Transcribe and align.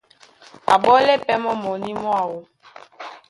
Á 0.73 0.75
ɓole 0.83 1.13
pɛ́ 1.25 1.35
mɔ́ 1.43 1.53
mɔní 1.63 1.89
mwáō. 2.01 2.37